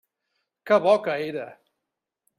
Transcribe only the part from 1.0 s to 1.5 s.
que era!